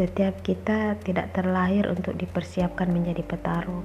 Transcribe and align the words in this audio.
Setiap 0.00 0.40
kita 0.40 0.96
tidak 1.04 1.36
terlahir 1.36 1.84
untuk 1.92 2.16
dipersiapkan 2.16 2.88
menjadi 2.88 3.20
petarung, 3.20 3.84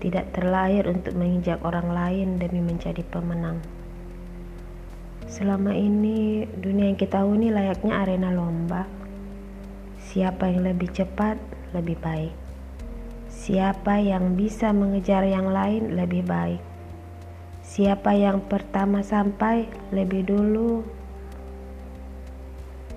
tidak 0.00 0.32
terlahir 0.32 0.88
untuk 0.88 1.12
menginjak 1.12 1.60
orang 1.60 1.92
lain 1.92 2.40
demi 2.40 2.64
menjadi 2.64 3.04
pemenang. 3.12 3.60
Selama 5.28 5.76
ini, 5.76 6.48
dunia 6.48 6.88
yang 6.88 6.96
kita 6.96 7.20
huni 7.20 7.52
layaknya 7.52 8.00
arena 8.00 8.32
lomba. 8.32 8.88
Siapa 10.00 10.48
yang 10.48 10.72
lebih 10.72 10.88
cepat, 10.88 11.36
lebih 11.76 12.00
baik. 12.00 12.32
Siapa 13.28 14.00
yang 14.00 14.40
bisa 14.40 14.72
mengejar 14.72 15.28
yang 15.28 15.52
lain, 15.52 16.00
lebih 16.00 16.24
baik. 16.24 16.64
Siapa 17.60 18.16
yang 18.16 18.40
pertama 18.48 19.04
sampai 19.04 19.68
lebih 19.92 20.24
dulu, 20.24 20.80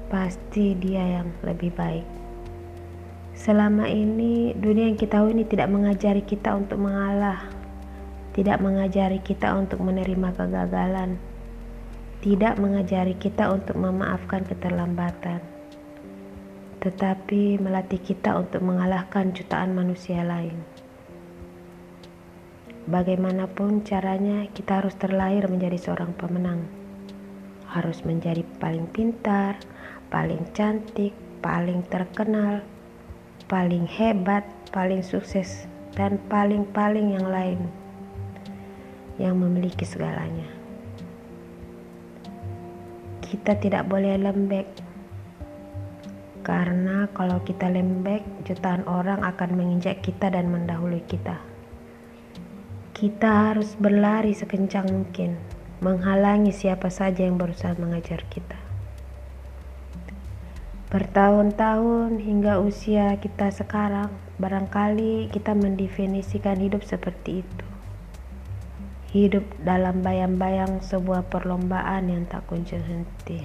pasti 0.07 0.75
dia 0.75 1.20
yang 1.20 1.29
lebih 1.43 1.71
baik. 1.75 2.07
Selama 3.38 3.85
ini, 3.85 4.57
dunia 4.57 4.89
yang 4.89 4.97
kita 4.97 5.21
tahu 5.21 5.30
ini 5.30 5.45
tidak 5.45 5.70
mengajari 5.70 6.25
kita 6.25 6.57
untuk 6.57 6.81
mengalah, 6.81 7.45
tidak 8.33 8.57
mengajari 8.66 9.21
kita 9.21 9.53
untuk 9.53 9.77
menerima 9.85 10.33
kegagalan, 10.33 11.21
tidak 12.25 12.57
mengajari 12.57 13.13
kita 13.13 13.45
untuk 13.53 13.77
memaafkan 13.77 14.41
keterlambatan, 14.41 15.38
tetapi 16.81 17.61
melatih 17.61 18.02
kita 18.02 18.41
untuk 18.41 18.66
mengalahkan 18.66 19.30
jutaan 19.38 19.77
manusia 19.77 20.25
lain. 20.25 20.58
Bagaimanapun 22.89 23.85
caranya, 23.85 24.49
kita 24.49 24.81
harus 24.81 24.97
terlahir 24.97 25.45
menjadi 25.45 25.77
seorang 25.77 26.16
pemenang, 26.17 26.66
harus 27.69 28.02
menjadi 28.02 28.41
paling 28.58 28.89
pintar 28.89 29.61
paling 30.08 30.47
cantik, 30.55 31.11
paling 31.44 31.83
terkenal, 31.88 32.63
paling 33.47 33.88
hebat, 33.88 34.44
paling 34.72 35.03
sukses, 35.03 35.67
dan 35.95 36.19
paling-paling 36.27 37.16
yang 37.16 37.27
lain 37.27 37.59
yang 39.17 39.35
memiliki 39.39 39.83
segalanya. 39.83 40.45
Kita 43.23 43.59
tidak 43.59 43.89
boleh 43.91 44.16
lembek, 44.16 44.67
karena 46.45 47.11
kalau 47.11 47.44
kita 47.44 47.67
lembek, 47.67 48.23
jutaan 48.47 48.88
orang 48.88 49.19
akan 49.19 49.59
menginjak 49.59 50.00
kita 50.00 50.31
dan 50.31 50.47
mendahului 50.47 51.03
kita. 51.03 51.35
Kita 52.95 53.52
harus 53.52 53.75
berlari 53.75 54.31
sekencang 54.31 54.88
mungkin, 54.88 55.35
menghalangi 55.83 56.55
siapa 56.55 56.88
saja 56.88 57.28
yang 57.28 57.35
berusaha 57.35 57.75
mengajar 57.75 58.23
kita. 58.31 58.66
Bertahun-tahun 60.88 62.23
hingga 62.23 62.63
usia 62.63 63.19
kita 63.19 63.52
sekarang, 63.52 64.07
barangkali 64.39 65.27
kita 65.35 65.52
mendefinisikan 65.52 66.63
hidup 66.63 66.79
seperti 66.79 67.44
itu. 67.44 67.67
Hidup 69.11 69.44
dalam 69.67 69.99
bayang-bayang 69.99 70.79
sebuah 70.79 71.27
perlombaan 71.27 72.07
yang 72.07 72.23
tak 72.31 72.47
kunjung 72.47 72.88
henti. 72.88 73.44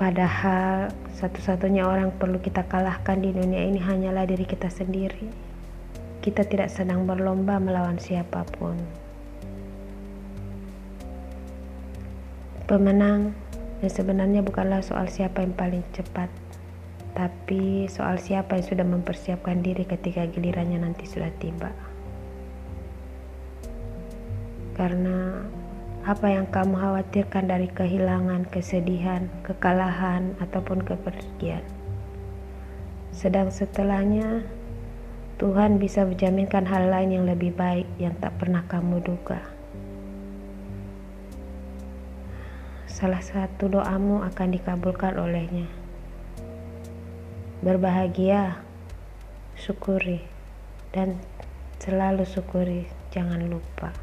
Padahal 0.00 0.88
satu-satunya 1.20 1.84
orang 1.84 2.08
perlu 2.16 2.40
kita 2.40 2.64
kalahkan 2.64 3.20
di 3.20 3.36
dunia 3.36 3.68
ini 3.68 3.84
hanyalah 3.84 4.24
diri 4.24 4.48
kita 4.48 4.72
sendiri. 4.72 5.28
Kita 6.24 6.48
tidak 6.48 6.72
sedang 6.72 7.04
berlomba 7.04 7.60
melawan 7.60 8.00
siapa 8.00 8.48
pun. 8.48 8.80
Pemenang 12.64 13.41
yang 13.82 13.92
sebenarnya 13.92 14.40
bukanlah 14.46 14.80
soal 14.80 15.10
siapa 15.10 15.42
yang 15.42 15.58
paling 15.58 15.82
cepat, 15.90 16.30
tapi 17.18 17.90
soal 17.90 18.16
siapa 18.16 18.56
yang 18.56 18.66
sudah 18.66 18.86
mempersiapkan 18.86 19.58
diri 19.60 19.82
ketika 19.84 20.22
gilirannya 20.30 20.86
nanti 20.86 21.04
sudah 21.04 21.34
tiba. 21.42 21.74
Karena 24.78 25.44
apa 26.02 26.26
yang 26.30 26.48
kamu 26.48 26.78
khawatirkan 26.78 27.46
dari 27.46 27.68
kehilangan, 27.70 28.48
kesedihan, 28.50 29.30
kekalahan, 29.46 30.34
ataupun 30.38 30.82
kepergian. 30.82 31.62
Sedang 33.14 33.52
setelahnya, 33.52 34.42
Tuhan 35.36 35.76
bisa 35.76 36.08
menjaminkan 36.08 36.64
hal 36.70 36.88
lain 36.90 37.18
yang 37.18 37.26
lebih 37.28 37.52
baik 37.54 37.86
yang 38.00 38.14
tak 38.18 38.34
pernah 38.40 38.64
kamu 38.66 39.04
duga. 39.04 39.51
salah 42.92 43.24
satu 43.24 43.72
doamu 43.72 44.20
akan 44.20 44.52
dikabulkan 44.52 45.16
olehnya. 45.16 45.64
Berbahagia, 47.64 48.60
syukuri, 49.56 50.20
dan 50.92 51.16
selalu 51.80 52.28
syukuri, 52.28 52.84
jangan 53.08 53.48
lupa. 53.48 53.96